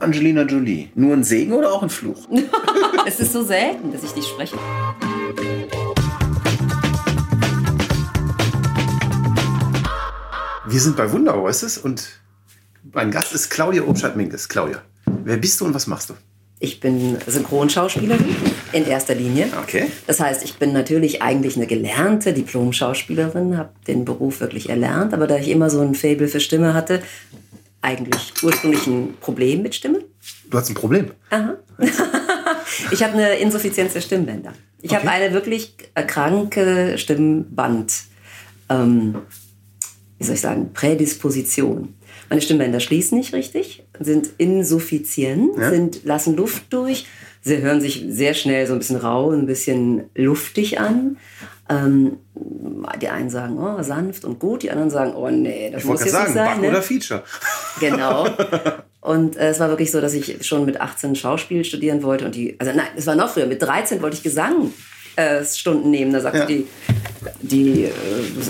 [0.00, 0.88] Angelina Jolie.
[0.94, 2.26] Nur ein Segen oder auch ein Fluch?
[3.06, 4.56] es ist so selten, dass ich dich spreche.
[10.66, 12.20] Wir sind bei Wundervoices und
[12.92, 14.48] mein Gast ist Claudia Obstadt-Minges.
[14.48, 14.82] Claudia,
[15.24, 16.14] wer bist du und was machst du?
[16.62, 18.36] Ich bin Synchronschauspielerin
[18.72, 19.48] in erster Linie.
[19.62, 19.86] Okay.
[20.06, 25.26] Das heißt, ich bin natürlich eigentlich eine gelernte Diplom-Schauspielerin, habe den Beruf wirklich erlernt, aber
[25.26, 27.02] da ich immer so ein Faible für Stimme hatte,
[27.82, 30.04] eigentlich ursprünglich ein Problem mit Stimme.
[30.50, 31.12] Du hast ein Problem?
[31.30, 31.56] Aha.
[32.90, 34.52] ich habe eine Insuffizienz der Stimmbänder.
[34.82, 35.00] Ich okay.
[35.00, 37.94] habe eine wirklich kranke Stimmband,
[38.68, 39.16] ähm,
[40.18, 41.94] wie soll ich sagen, Prädisposition.
[42.28, 45.70] Meine Stimmbänder schließen nicht richtig, sind insuffizient, ja.
[45.70, 47.06] sind, lassen Luft durch.
[47.42, 51.16] Sie hören sich sehr schnell so ein bisschen rau, ein bisschen luftig an.
[51.70, 52.18] Ähm,
[53.00, 56.00] die einen sagen, oh, sanft und gut, die anderen sagen, oh nee, das ich muss
[56.00, 56.54] jetzt sagen, nicht sein.
[56.54, 56.68] Bug ne?
[56.68, 57.22] oder Feature.
[57.78, 58.26] Genau.
[59.00, 62.34] Und äh, es war wirklich so, dass ich schon mit 18 Schauspiel studieren wollte und
[62.34, 64.74] die, also nein, es war noch früher, mit 13 wollte ich Gesang
[65.16, 66.12] äh, Stunden nehmen.
[66.12, 66.44] Da sagte ja.
[66.44, 66.66] die,
[67.42, 67.90] die äh,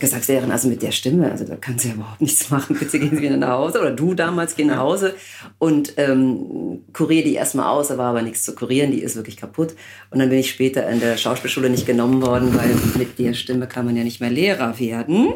[0.00, 2.76] Gesangslehrerin, also mit der Stimme, also da kann sie ja überhaupt nichts machen.
[2.78, 3.80] Bitte gehen Sie wieder nach Hause.
[3.80, 5.14] Oder du damals, geh nach Hause
[5.58, 7.88] und ähm, kurier die erstmal aus.
[7.88, 9.74] Da war aber nichts zu kurieren, die ist wirklich kaputt.
[10.10, 13.66] Und dann bin ich später in der Schauspielschule nicht genommen worden, weil mit der Stimme
[13.66, 15.34] kann man ja nicht mehr Lehrer werden.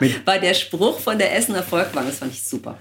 [0.24, 2.78] weil der Spruch von der Essener Volkwang, das fand ich super.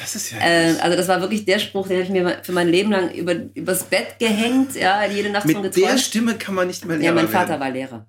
[0.00, 0.38] Das ist ja.
[0.38, 3.10] Äh, also das war wirklich der Spruch, den habe ich mir für mein Leben lang
[3.12, 5.76] über, übers Bett gehängt, ja, jede Nacht Mit geträumt.
[5.76, 7.60] Mit der Stimme kann man nicht mehr Lehrer Ja, mein Vater werden.
[7.60, 8.06] war Lehrer.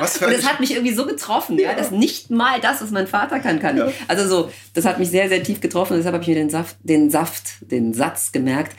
[0.00, 1.70] Was für und das hat mich irgendwie so getroffen, ja.
[1.70, 3.76] ja, dass nicht mal das, was mein Vater kann, kann.
[3.76, 3.92] Ja.
[4.08, 5.96] Also so, das hat mich sehr, sehr tief getroffen.
[5.96, 8.76] Deshalb habe ich mir den Saft, den Saft, den Satz gemerkt.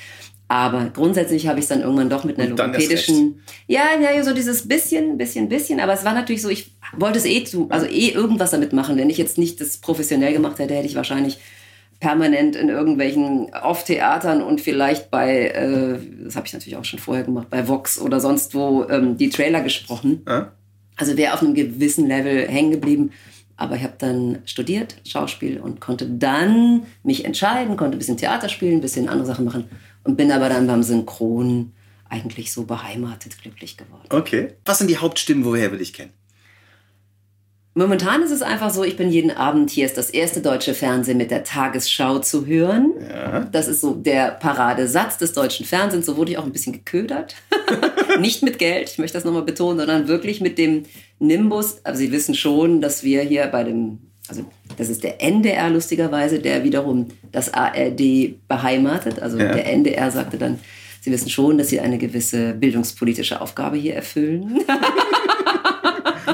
[0.51, 3.41] Aber grundsätzlich habe ich es dann irgendwann doch mit einer logopädischen.
[3.67, 5.79] Ja, ja, so dieses bisschen, bisschen, bisschen.
[5.79, 8.97] Aber es war natürlich so, ich wollte es eh zu, also eh irgendwas damit machen.
[8.97, 11.39] Wenn ich jetzt nicht das professionell gemacht hätte, hätte ich wahrscheinlich
[12.01, 17.23] permanent in irgendwelchen Off-Theatern und vielleicht bei, äh, das habe ich natürlich auch schon vorher
[17.23, 20.23] gemacht, bei Vox oder sonst wo ähm, die Trailer gesprochen.
[20.27, 20.51] Ja.
[20.97, 23.11] Also wäre auf einem gewissen Level hängen geblieben.
[23.55, 28.49] Aber ich habe dann studiert, Schauspiel und konnte dann mich entscheiden, konnte ein bisschen Theater
[28.49, 29.65] spielen, ein bisschen andere Sachen machen
[30.03, 31.71] und bin aber dann beim Synchron
[32.09, 34.07] eigentlich so beheimatet, glücklich geworden.
[34.09, 34.55] Okay.
[34.65, 36.11] Was sind die Hauptstimmen, woher will ich kennen?
[37.73, 41.17] Momentan ist es einfach so, ich bin jeden Abend hier, ist das erste deutsche Fernsehen
[41.17, 42.91] mit der Tagesschau zu hören.
[42.99, 43.47] Ja.
[43.49, 46.05] Das ist so der Paradesatz des deutschen Fernsehens.
[46.05, 47.35] So wurde ich auch ein bisschen geködert.
[48.19, 50.83] Nicht mit Geld, ich möchte das nochmal betonen, sondern wirklich mit dem
[51.19, 51.77] Nimbus.
[51.85, 54.43] Aber Sie wissen schon, dass wir hier bei dem, also
[54.75, 59.21] das ist der NDR lustigerweise, der wiederum das ARD beheimatet.
[59.21, 59.53] Also ja.
[59.53, 60.59] der NDR sagte dann,
[60.99, 64.59] Sie wissen schon, dass Sie eine gewisse bildungspolitische Aufgabe hier erfüllen.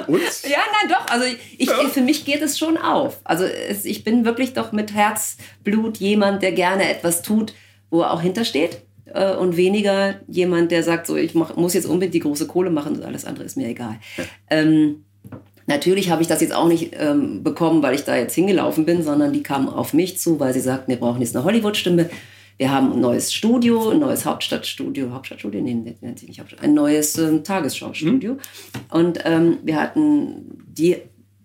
[0.07, 0.21] Und?
[0.43, 1.07] Ja, nein, doch.
[1.11, 1.25] Also
[1.57, 1.75] ich, ja.
[1.89, 3.19] für mich geht es schon auf.
[3.23, 7.53] Also es, ich bin wirklich doch mit Herzblut jemand, der gerne etwas tut,
[7.89, 8.81] wo er auch hintersteht.
[9.13, 12.69] Äh, und weniger jemand, der sagt, so ich mach, muss jetzt unbedingt die große Kohle
[12.69, 13.99] machen und alles andere ist mir egal.
[14.17, 14.23] Ja.
[14.49, 15.03] Ähm,
[15.69, 19.03] Natürlich habe ich das jetzt auch nicht ähm, bekommen, weil ich da jetzt hingelaufen bin,
[19.03, 22.09] sondern die kamen auf mich zu, weil sie sagten, wir brauchen jetzt eine Hollywood-Stimme.
[22.57, 26.73] Wir haben ein neues Studio, ein neues Hauptstadtstudio, Hauptstadtstudio, nee, nennt sich nicht Hauptstadt, ein
[26.73, 28.33] neues ähm, Tagesschau-Studio.
[28.33, 28.39] Mhm.
[28.89, 30.97] Und ähm, wir hatten die,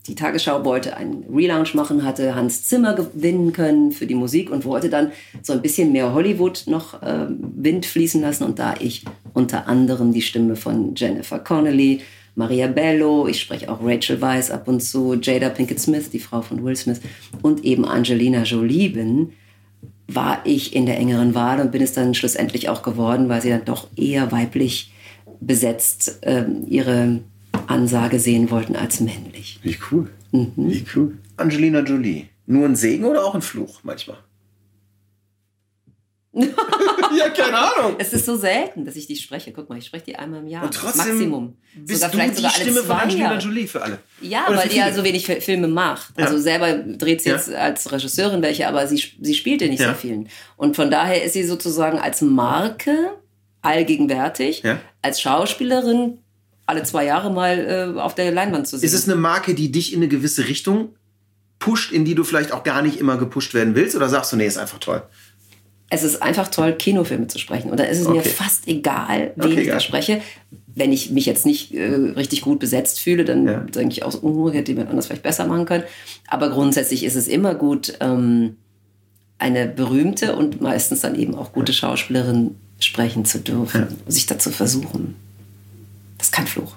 [0.07, 4.65] die Tagesschau wollte einen Relaunch machen, hatte Hans Zimmer gewinnen können für die Musik und
[4.65, 5.13] wollte dann
[5.43, 8.45] so ein bisschen mehr Hollywood noch äh, Wind fließen lassen.
[8.45, 12.01] Und da ich unter anderem die Stimme von Jennifer Connelly,
[12.35, 16.41] Maria Bello, ich spreche auch Rachel Weisz ab und zu, Jada Pinkett Smith, die Frau
[16.41, 17.03] von Will Smith,
[17.43, 19.33] und eben Angelina Jolie bin,
[20.09, 23.51] war ich in der engeren Wahl und bin es dann schlussendlich auch geworden, weil sie
[23.51, 24.93] dann doch eher weiblich
[25.41, 27.21] besetzt äh, ihre
[27.67, 29.61] Ansage sehen wollten als männlich.
[29.63, 30.11] Wie cool.
[30.33, 30.53] Mhm.
[30.57, 31.19] Wie cool.
[31.37, 32.27] Angelina Jolie.
[32.47, 34.19] Nur ein Segen oder auch ein Fluch manchmal?
[37.19, 37.97] ja, keine Ahnung.
[37.99, 39.53] Es ist so selten, dass ich die spreche.
[39.53, 40.65] Guck mal, ich spreche die einmal im Jahr.
[40.65, 41.57] Und trotzdem Maximum.
[41.75, 43.99] Bist sogar du vielleicht die sogar Stimme von Angelina Jolie für alle.
[44.21, 46.19] Ja, Oder weil die ja so wenig Filme macht.
[46.19, 46.27] Ja.
[46.27, 47.37] Also selber dreht sie ja.
[47.37, 49.87] jetzt als Regisseurin welche, aber sie, sie spielte nicht ja.
[49.87, 50.29] sehr vielen.
[50.57, 53.17] Und von daher ist sie sozusagen als Marke
[53.63, 54.63] allgegenwärtig,
[55.03, 56.19] als Schauspielerin
[56.67, 58.87] alle zwei Jahre mal äh, auf der Leinwand zu sehen.
[58.87, 60.95] Ist es eine Marke, die dich in eine gewisse Richtung
[61.59, 63.95] pusht, in die du vielleicht auch gar nicht immer gepusht werden willst?
[63.97, 65.03] Oder sagst du, nee, ist einfach toll?
[65.93, 67.71] Es ist einfach toll, Kinofilme zu sprechen.
[67.71, 68.17] Und da ist es okay.
[68.17, 70.23] mir fast egal, wen okay, ich da spreche.
[70.75, 71.85] Wenn ich mich jetzt nicht äh,
[72.17, 73.59] richtig gut besetzt fühle, dann ja.
[73.59, 75.85] denke ich auch, oh, hätte jemand anders vielleicht besser machen können.
[76.29, 78.57] Aber grundsätzlich ist es immer gut, ähm,
[79.39, 84.11] eine berühmte und meistens dann eben auch gute Schauspielerin sprechen zu dürfen, ja.
[84.11, 85.15] sich dazu versuchen.
[86.17, 86.75] Das ist kein Fluch.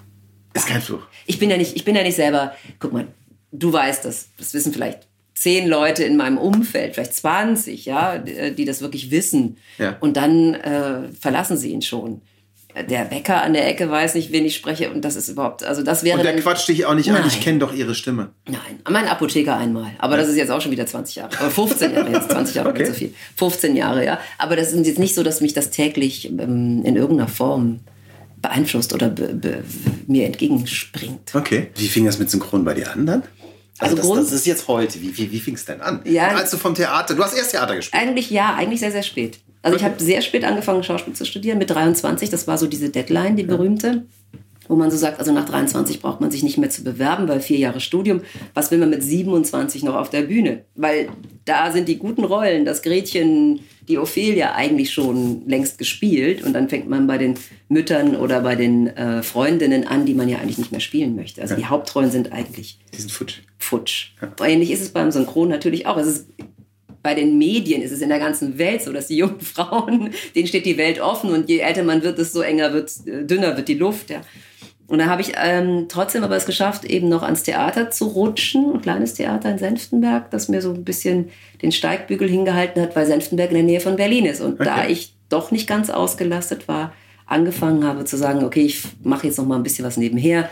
[0.52, 1.04] Das ist kein Fluch.
[1.26, 3.08] Ich bin ja nicht, ich bin ja nicht selber, guck mal,
[3.54, 8.66] du weißt das, das wissen vielleicht zehn Leute in meinem Umfeld, vielleicht 20, ja, die
[8.66, 9.58] das wirklich wissen.
[9.78, 9.98] Ja.
[10.00, 12.22] Und dann äh, verlassen sie ihn schon
[12.84, 15.82] der Bäcker an der Ecke weiß nicht, wen ich spreche und das ist überhaupt, also
[15.82, 16.18] das wäre.
[16.18, 17.22] Und der quatscht dich auch nicht Nein.
[17.22, 18.32] an, ich kenne doch ihre Stimme.
[18.48, 18.60] Nein,
[18.90, 22.12] mein Apotheker einmal, aber das ist jetzt auch schon wieder 20 Jahre, aber 15 Jahre
[22.12, 22.86] jetzt, 20 Jahre okay.
[22.86, 24.20] so viel, 15 Jahre, ja.
[24.38, 27.80] Aber das ist jetzt nicht so, dass mich das täglich ähm, in irgendeiner Form
[28.42, 29.14] beeinflusst oder
[30.08, 31.34] mir entgegenspringt.
[31.34, 31.68] Okay.
[31.76, 33.24] Wie fing das mit Synchron bei dir an dann?
[33.80, 35.02] Also, also das, das, ist jetzt heute.
[35.02, 36.02] Wie, wie, wie fing es denn an?
[36.06, 38.02] Ja, als du vom Theater, du hast erst Theater gespielt.
[38.02, 39.40] Eigentlich ja, eigentlich sehr, sehr spät.
[39.62, 39.86] Also okay.
[39.86, 42.30] ich habe sehr spät angefangen, Schauspiel zu studieren, mit 23.
[42.30, 44.06] Das war so diese Deadline, die berühmte.
[44.68, 47.40] Wo man so sagt, also nach 23 braucht man sich nicht mehr zu bewerben, weil
[47.40, 48.22] vier Jahre Studium.
[48.54, 50.66] Was will man mit 27 noch auf der Bühne?
[50.76, 51.10] Weil
[51.46, 56.44] da sind die guten Rollen, das Gretchen, die Ophelia eigentlich schon längst gespielt.
[56.44, 57.36] Und dann fängt man bei den
[57.70, 61.42] Müttern oder bei den äh, Freundinnen an, die man ja eigentlich nicht mehr spielen möchte.
[61.42, 61.60] Also ja.
[61.60, 62.80] die Hauptrollen sind eigentlich.
[62.94, 63.42] Die sind futsch.
[63.58, 64.12] Futsch.
[64.22, 64.46] Ja.
[64.46, 66.02] Ähnlich ist es beim Synchron natürlich auch.
[67.04, 70.48] Bei den Medien ist es in der ganzen Welt so, dass die jungen Frauen, denen
[70.48, 73.68] steht die Welt offen und je älter man wird, desto enger wird, äh, dünner wird
[73.68, 74.10] die Luft.
[74.10, 74.22] Ja.
[74.88, 78.74] Und da habe ich ähm, trotzdem aber es geschafft, eben noch ans Theater zu rutschen,
[78.76, 81.30] ein kleines Theater in Senftenberg, das mir so ein bisschen
[81.62, 84.42] den Steigbügel hingehalten hat, weil Senftenberg in der Nähe von Berlin ist.
[84.42, 84.64] Und okay.
[84.64, 86.94] da ich doch nicht ganz ausgelastet war,
[87.26, 90.50] angefangen habe zu sagen, okay, ich mache jetzt noch mal ein bisschen was nebenher,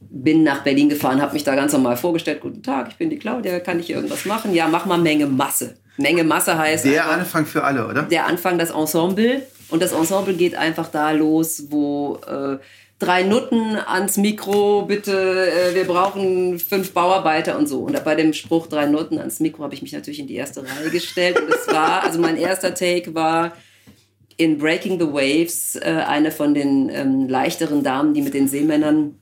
[0.00, 2.40] bin nach Berlin gefahren, habe mich da ganz normal vorgestellt.
[2.40, 4.54] Guten Tag, ich bin die Claudia, kann ich hier irgendwas machen?
[4.54, 5.74] Ja, mach mal Menge Masse.
[5.98, 6.86] Menge Masse heißt.
[6.86, 8.02] Der einfach, Anfang für alle, oder?
[8.02, 9.42] Der Anfang, das Ensemble.
[9.68, 12.58] Und das Ensemble geht einfach da los, wo äh,
[12.98, 17.80] drei Nutten ans Mikro, bitte, äh, wir brauchen fünf Bauarbeiter und so.
[17.80, 20.62] Und bei dem Spruch drei Nutten ans Mikro habe ich mich natürlich in die erste
[20.62, 21.40] Reihe gestellt.
[21.40, 23.52] Und es war, also mein erster Take war
[24.36, 29.18] in Breaking the Waves, äh, eine von den ähm, leichteren Damen, die mit den Seemännern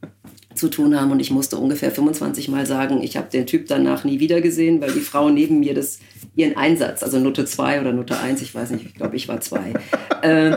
[0.54, 4.04] zu tun haben und ich musste ungefähr 25 Mal sagen, ich habe den Typ danach
[4.04, 5.98] nie wieder gesehen, weil die Frau neben mir das,
[6.36, 9.40] ihren Einsatz, also Note 2 oder Note 1, ich weiß nicht, ich glaube, ich war
[9.40, 9.74] 2,
[10.22, 10.56] äh,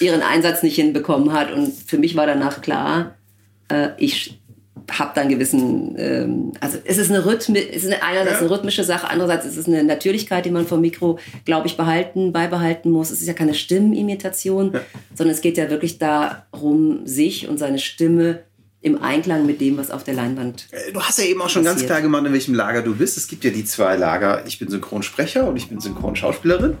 [0.00, 3.16] ihren Einsatz nicht hinbekommen hat und für mich war danach klar,
[3.68, 4.38] äh, ich
[4.90, 8.84] habe dann gewissen, ähm, also es ist eine Rhythmi es ist eine, einerseits eine rhythmische
[8.84, 13.10] Sache, andererseits ist es eine Natürlichkeit, die man vom Mikro, glaube ich, behalten, beibehalten muss.
[13.10, 14.80] Es ist ja keine Stimmenimitation, ja.
[15.14, 18.40] sondern es geht ja wirklich darum, sich und seine Stimme
[18.80, 21.64] im Einklang mit dem, was auf der Leinwand äh, Du hast ja eben auch schon
[21.64, 21.78] passiert.
[21.80, 23.16] ganz klar gemacht, in welchem Lager du bist.
[23.16, 24.44] Es gibt ja die zwei Lager.
[24.46, 26.76] Ich bin Synchronsprecher und ich bin Synchronschauspielerin.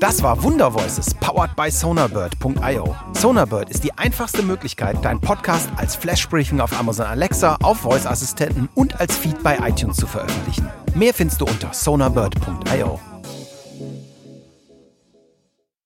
[0.00, 2.94] Das war Wundervoices, powered by Sonarbird.io.
[3.14, 9.00] Sonarbird ist die einfachste Möglichkeit, deinen Podcast als Flash-Briefing auf Amazon Alexa, auf Voice-Assistenten und
[9.00, 10.68] als Feed bei iTunes zu veröffentlichen.
[10.94, 13.00] Mehr findest du unter sonarbird.io.